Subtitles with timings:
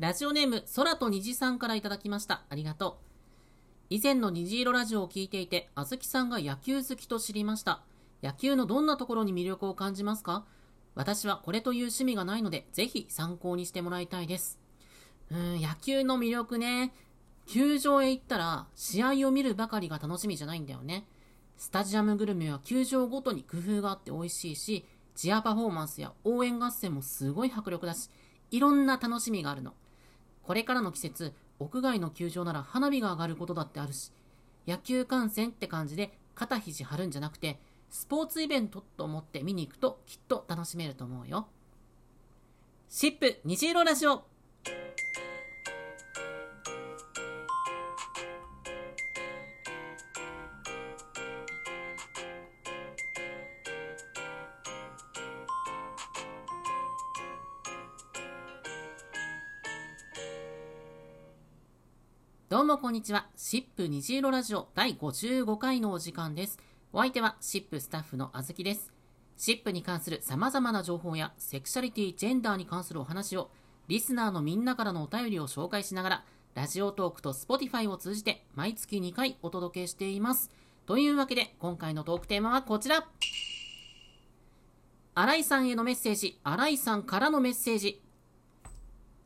[0.00, 2.42] ラジオネーム、空と虹さんからいただきました。
[2.48, 3.04] ありがとう。
[3.90, 7.82] 以前の虹色ラジオを聞いていて、あずきさんが野球好きと知りました。
[8.22, 10.44] 野球のどんなところに魅力を感じますか？
[10.94, 14.60] 私はこれという趣味がないので、ぜひ参考にしてもらいたいです。
[15.32, 16.94] うん、野球の魅力ね。
[17.48, 21.08] 球場へ行ったら、試合を見るばかりが楽しみじゃないんだよね。
[21.56, 24.86] スタジアムグルメは球場ごとに工夫があって美味しいし、
[25.16, 28.08] チアパフォーマンスや応援合戦もすごい迫力だし、
[28.52, 29.74] いろんな楽しみがあるの。
[30.48, 34.12] これからの季節、屋外の球場なら花火が上がることだってあるし、
[34.66, 37.60] 野球観戦って感じで肩肘張るんじゃなくて、
[37.90, 41.48] スポーツイベントと思って見に行くときっと楽しめると思うよ。
[42.88, 44.24] シップ虹色ラジオ
[62.88, 63.26] こんにちは。
[63.36, 66.58] シップ虹色ラジオ第55回のお時間です。
[66.90, 68.94] お相手はシップスタッフのあずきです。
[69.36, 73.50] シップに関する様々な情報やセクシャリティ、ジェンダーに関するお話を
[73.88, 80.50] リスナーのみんなからのお便りを紹介しながらラジオトークと Spotify を通じて毎月2回お届けしています。
[80.86, 83.06] というわけで今回のトークテーマはこちら。
[85.14, 88.00] 新井さんへのメッセージ、新井さんからのメッセージ。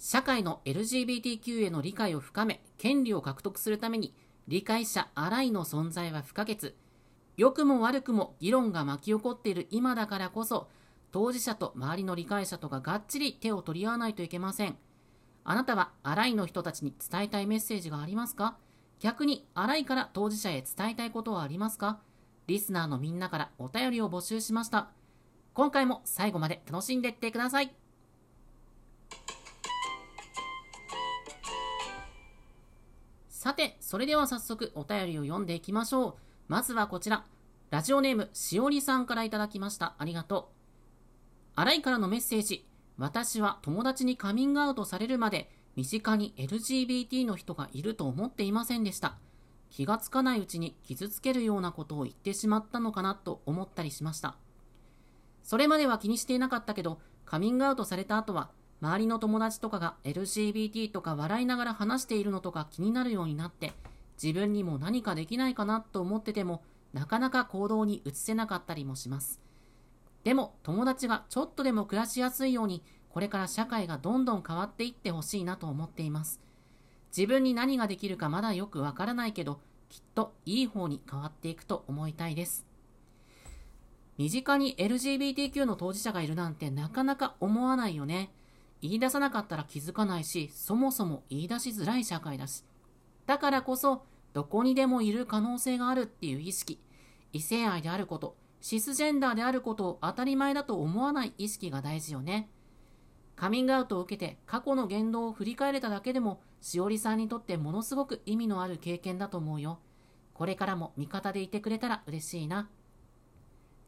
[0.00, 4.14] 社会の LGBTQ への理解を深め、権利を獲得するために、
[4.48, 6.74] 理解者洗いの存在は不可欠。
[7.36, 10.68] 良くも悪くも議論が巻き起こっている今だからこそ、
[11.12, 14.78] 当事者と周りの理解者とががっちり手を取り合わないといけません。
[15.44, 18.56] あなたは洗いの人たちに伝えたいメッセージがありますか？
[19.00, 22.00] 逆に洗いから当事者へ伝えたいことはありますか？
[22.46, 24.88] リスナーのみんなからお便りを募集しました。
[25.52, 27.74] 今回も最後まで楽しんでいってください。
[33.40, 36.14] さて、それでは早速お便りを読んでいきましょう。
[36.46, 37.24] まずはこちら。
[37.70, 39.94] ラジオネーム、しおりさんからいただきました。
[39.96, 40.50] ありがと
[41.56, 41.58] う。
[41.58, 42.68] 新井からのメッセージ。
[42.98, 49.16] 私は友達にカミングアウトされるまで、身近に LGBT の人がいると思っていませんでした。
[49.70, 54.36] 気がつかないうちに傷つけるようなことを言ってしまったのかなと思ったりしました。
[55.42, 58.50] それまでは気にしていなかったけど、カミングアウトされた後は
[58.82, 63.72] 周りの友達とかが LGBT とか笑いながら話しているのとか気になるようになって
[64.22, 69.40] 自分にも何かできないかなと思っててもなかなか行動に移せなかったりもします。
[70.24, 76.40] でも友達がちょっとでも暮らしやすいようにこれから社会がどんどん変わっていってほしいなと思っています。
[77.16, 82.66] 自分に何ができるかまだよくわからないけどきっといい方に変わっていくと思いたいです。
[84.16, 88.30] 身近に LGBTQ の当事者がいるなんてなかなか思わないよね。
[88.82, 92.64] 言い出さなかったら気づかないし、そもそも言い出しづらい社会だし。
[93.26, 96.80] だからこそ、どこにでもいる可能性があるっていう意識、
[97.32, 102.50] 異性愛であること、シスジェンダーであることを当たり前だと思わない意識が大事よね。
[103.36, 109.80] カミングアウトを受けて過去の言動を振り返れただけでも、しおりさんにとってものすごく意味のある経験だと思うよ。
[110.34, 112.68] これからも味方でいてくれたら嬉しいな。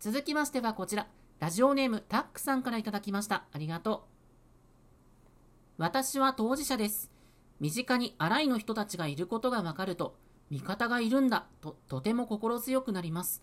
[0.00, 1.08] 続きましてはこちら、
[1.40, 3.44] ラジオネームタックさんから頂きました。
[3.52, 4.13] ありがとう。
[5.76, 7.10] 私は当事者です。
[7.58, 10.16] 身近に荒いの人たちがいることがわかると、
[10.50, 13.42] 味方がいるんだととても心強くなります。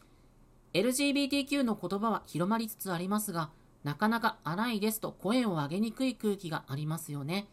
[0.73, 3.49] LGBTQ の言葉は広まりつつありますが、
[3.83, 7.47] なかなか荒いですと声を上げにくい空気がありますよね。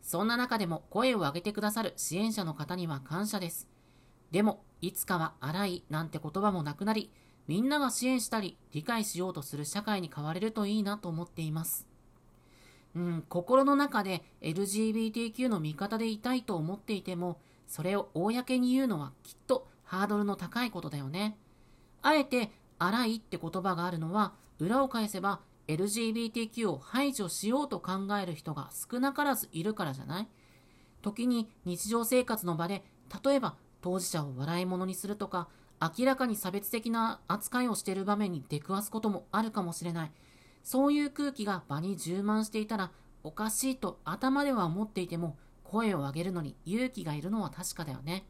[0.00, 3.68] そんな中でも声を上げてくださる支援者の方には感謝です。
[4.30, 7.10] でも、いつかは荒いなんて言葉もなくなり、
[7.46, 11.91] みんなが支援したり理解しようとする社会に変われるといいなと思っています。
[12.94, 21.36] うん、心の中で LGBTQ の味方でいたいと思っていても、それを公に言うのはきっとハードルの高いことだよね。
[22.02, 30.28] あえて、荒いって言葉があるのは、裏を返せば LGBTQ を排除しようと考える人が少なからずいるからじゃない？
[31.00, 32.84] 時に日常生活の場で、
[33.24, 35.48] 例えば当事者を笑い物にするとか、
[35.80, 40.12] 明らかに差別的な扱いをしている場面に出くわすこともあるかもしれない。
[40.62, 42.92] そういう空気が場に充満していたら
[43.24, 48.26] おかしいと頭では思っていても声を上げるのに勇気がいるのは確かだよね。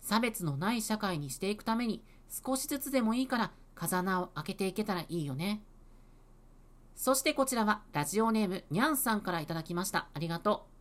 [0.00, 5.62] 差別のない社会にしていくために少しずつでもいいから風穴を開けていけたらいいよね。
[6.94, 10.08] そしてこちらはラジオネームにゃんさんからいただきました。
[10.14, 10.74] ありがとう。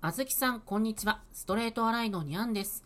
[0.00, 1.22] あずきさん、こんにちは。
[1.32, 2.84] ストレートアライのにゃんです。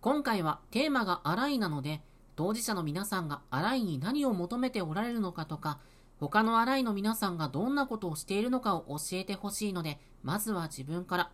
[0.00, 2.02] 今回はテーマがアライなので、
[2.36, 5.80] 当事者の皆さんがアライに何を求めておられるのかとか、
[6.20, 11.30] 他の洗いの皆さんがどんなことをしているのかを教えてほしいので、まずは自分から。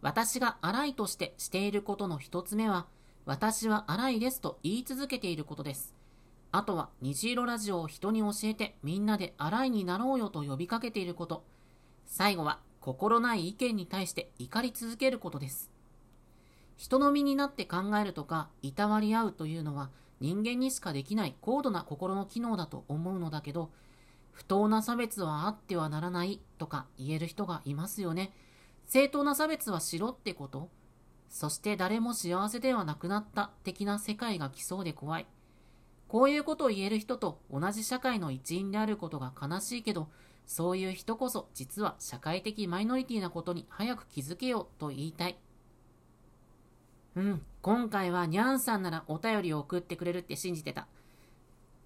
[0.00, 2.86] 私が洗いとしてしていることの一つ目は、
[3.26, 5.94] 私は洗いですと言い続けていることです。
[6.52, 11.44] あとは虹色ラジオを人に教えてみんなで洗いになろうよと呼びかけていること。
[12.06, 15.70] 最後は心ない意見に対して怒り続けることです。
[16.78, 19.90] 人の身になって考えるとか、いたわり合うというのは
[20.20, 23.70] 人間にしかできない高度な心の機能だと思うのだけど、
[24.30, 28.32] 不当な差別はあってはならないとか言える人がいますよね。
[28.86, 30.70] 正当な差別はしろってこと
[31.28, 35.26] そして誰も幸せではなくなった的な世界が来そうで怖い。
[36.06, 40.08] こういうことを言える人と同じ社会の一員であることが悲しいけど、
[40.46, 45.36] そういう人こそ実は社会的マイノリティなことに早く気づけよと言いたい。
[47.18, 50.86] うん、今回はニャンさんならお便りを送ってくれるって信じてた。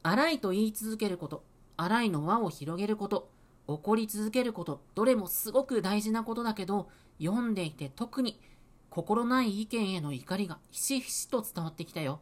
[0.03, 1.43] 荒いと言い続けること、
[1.79, 3.31] 荒いの輪を広げること、
[3.67, 8.43] 怒り続けること、どれもすごく大事なことだけど、読んでいて特に
[8.91, 12.21] 心ない意見への怒りがひしひしと伝わってきたよ。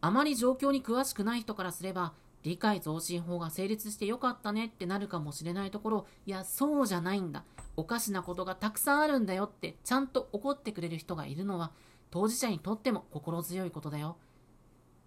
[0.00, 7.44] あまり状況に詳しくない人からすれば、理解増進法が成立してよかったねってなるかもしれないところ、いや、そうじゃないんだ。
[7.76, 11.72] おかしなことがたくさんあるんだよってちゃんと怒ってくれる人がいるのは、
[12.10, 14.16] 当事者にとっても心強いことだよ。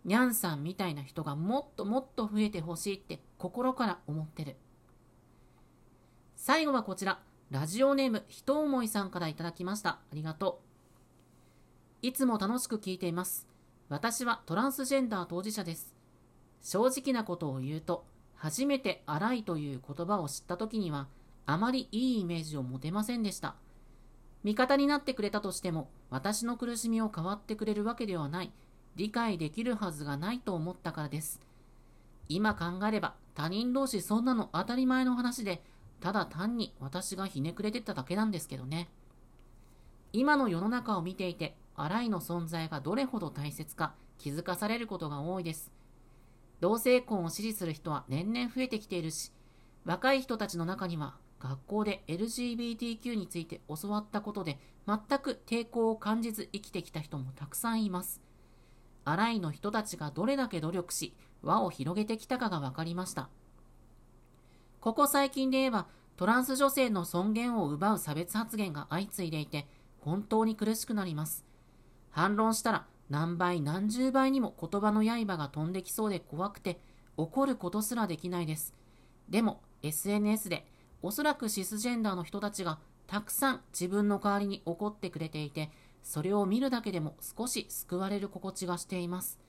[0.03, 4.55] にゃんさんみたいな人がもっともっと増えてほしいって心から思ってる。
[6.35, 7.19] 最後はこちら、
[7.49, 9.89] ラジオネームひと思いさんからいただきました。
[9.89, 10.61] ありがと
[12.03, 12.07] う。
[12.07, 13.47] いつも楽しく聞いています。
[13.89, 15.95] 私はトランスジェンダー当事者です。
[16.61, 21.07] 正直なことを言うと、初めて荒いという言葉を知った時には、
[21.45, 23.55] あまりいいイメージを持てませんでした。
[24.43, 28.51] 味方になってくれたとしても、私の苦しみを代わってくれるわけではない、
[28.95, 31.41] 理解できるはずがないと思ったからです。
[32.29, 35.63] 今考えれば、他人同士そんなの当たり前の話で、
[35.99, 38.89] ただ単に私がひねくれてただけなんですけどね。
[40.13, 45.71] 今の世の中を見ていて、洗いの存在がどれほど大切か気づかされることが多いです。
[46.61, 49.31] 同性婚を支持する人は年々増えてきているし、
[49.83, 51.15] 若い人たちの中には
[51.45, 54.57] 学校で LGBTQ について教わったことで
[54.87, 58.21] 全く抵抗を感じず生きてきた人もたくさんいます。
[59.03, 61.13] 洗いの人たちがどれだけ努力し、
[61.43, 63.29] 輪を広げてきたかが分かりました。
[64.79, 65.85] ここ最近で言えば、
[66.17, 69.67] トランス女性の尊厳を奪う差別発言が相次いでいて、
[69.99, 71.45] 本当に苦しくなります。
[72.09, 76.79] 反論したら何倍何十倍にも言葉の刃が飛んできそうで怖くて
[77.17, 78.73] 怒ることすらできないです。
[79.29, 80.65] でも SNS で
[81.05, 85.69] おそらくシスジェンダーの人たちがたくさん自分の代わりに怒ってくれていて
[86.01, 89.39] それを見るだけでも少し救われる心地がしています。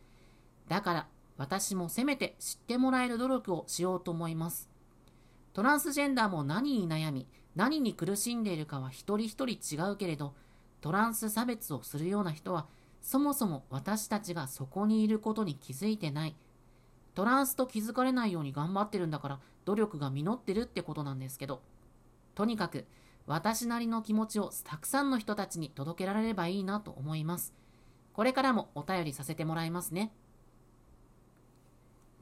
[0.68, 1.06] だから
[1.38, 4.68] 私もせめて知ってもらえる努力をしようと思います。
[5.54, 10.34] トランスジェンダーも何に悩み何に苦しんでいるかは一人一人違うけれど
[10.86, 12.66] トランス差別をするような人は、
[13.00, 16.36] そもそも私たちがそこにいることに気づいてない。
[17.14, 21.60] トランスと気づかれないように頑張ってるんだから、努力が実ってるってことなんですけど。
[22.34, 22.86] とにかく、
[23.26, 27.52] 私なりの気持ちをたくさんの人たちに届けられればいいなと思います。
[28.12, 30.12] これからもお便りさせてもらいますね。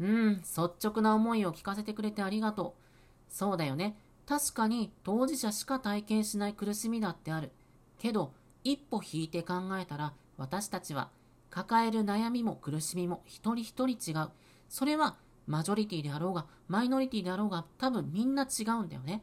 [0.00, 3.32] うん、率直な思いを聞かせてくれてありがとう。
[3.32, 3.96] そうだよね。
[4.26, 7.52] 確かに当事者しか体験しない苦しみだってある。
[7.98, 8.32] けど、
[8.64, 11.10] 一歩引いて考えたら私たちは
[11.50, 14.30] 抱える悩みも苦しみも一人一人違う。
[14.68, 19.22] それはマジョリティであろうがマイノリティであろうが多分みんな違うんだよね。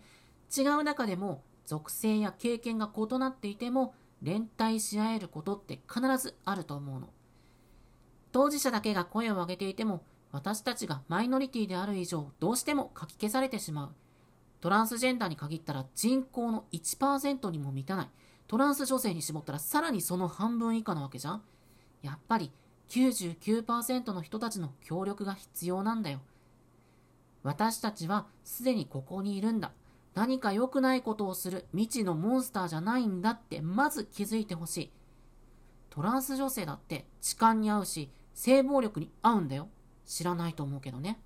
[0.55, 7.09] 違う中でも属性や経験が異なっていても連帯し合えることって必ずあると思うの。
[8.31, 13.89] 当事者だけが声を上げていても私たちがマイノリティである以上どうしても書き消されてしまう。
[14.61, 18.09] トランスジェンダーに限ったら人口の1%にも満たない。
[18.47, 21.41] トランス女性に絞ったらさらにその半分以下なわけじゃん
[22.01, 22.51] やっぱり
[22.91, 26.19] 99%の人たちの協力が必要なんだよ。
[27.41, 29.71] 私たちはすでにここにいるんだ。
[30.13, 34.91] 何か良くないことをする未知のモンスターじゃないんだってまず気づいてほしい。
[35.89, 39.69] トランス女性だって痴漢に合うし性暴力に合うんだよ。
[40.05, 41.17] 知らないと思うけどね。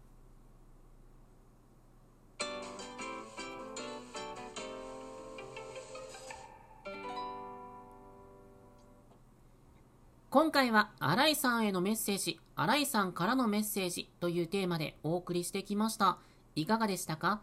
[10.35, 16.17] 今回は新井さんへのメッセージ、新井さんからのメッセージというテーマでお送りしてきました。
[16.55, 17.39] いかがでしたか？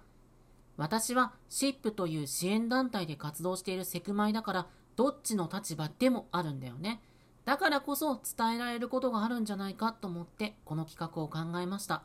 [0.77, 7.01] 私は SHIP という支援団体で活動しているセクマイだから、どっちの立場でもあるんだよね。
[7.47, 12.03] だからこそ伝えられることがあるんじゃないかと思ってこの企画を考えました。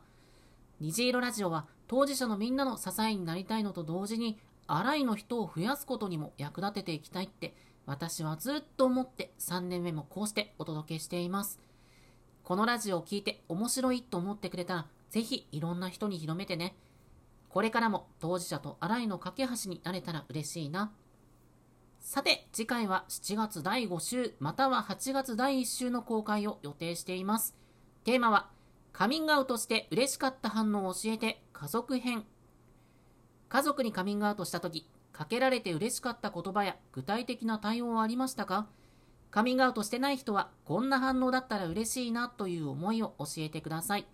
[0.80, 7.54] 虹色ラジオは当事者のみんなの支えになりたいのと同時に、あらいの人を増やすことにも役立てていきたいって
[7.88, 11.58] 私はずっと思って3年目もこうしてお届けしています。
[12.44, 16.76] このラジオを聞いて面白いと思ってくれたら、ぜひいろんな人に広めてね。
[17.48, 20.92] これからも当事者と新井の架け橋になれたら嬉しいな。
[21.98, 27.56] さて、次回は7月第5週、または8月第1週の公開を予定しています。
[28.04, 28.50] テーマは、
[28.92, 32.26] カミングアウトして嬉しかった反応を教えて家族編。
[33.48, 34.86] 家族にカミングアウトしたとき、
[35.18, 38.68] かけられて嬉しかった言葉や具体的な対応はありましたか？
[39.32, 44.06] カミングアウトしてない人はこんな反応だったら嬉しいなという思いを教えてください。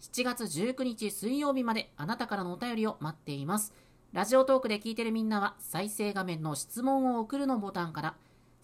[0.00, 3.74] 7月19日水曜日まであなたからのお便りを待っています。
[4.12, 8.14] ラジオトークで聞いてるみんなは再生画面の質問を送るのボタンから、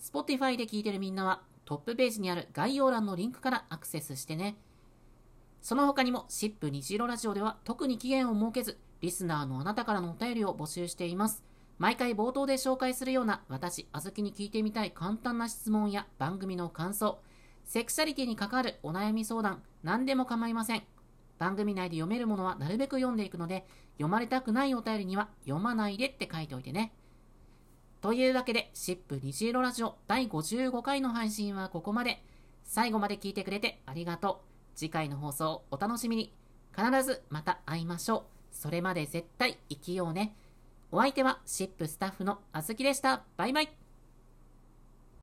[0.00, 4.56] Spotify で聞いてるみんなはトップページにある概要欄のリンクからアクセスしてね。
[5.60, 11.42] その他にも、シップ虹色ラジオでは特に期限を設けず、リスナーのあなたからのお便りを募集しています。
[11.78, 17.20] 毎回冒頭で紹介するような私、あずきに聞いてみたい簡単な質問や番組の感想、
[17.64, 20.82] セクシャリティに関わるお悩み相談、何でも構いません。
[21.38, 26.92] 番組内で読めるものはなるべく読んでいくので、読まれたくないお便りには読まないでって書いておいてね。
[28.00, 32.22] というわけで、シップ虹色ラジオ第55回の配信はここまで。
[32.64, 34.78] 最後まで聞いてくれてありがとう。
[34.78, 36.32] 次回の放送お楽しみに。
[36.76, 38.22] 必ずまた会いましょう。
[38.50, 40.34] それまで絶対生きようね。
[40.94, 43.22] お相手はシップスタッフのあずきでした。
[43.38, 43.81] バイバイ。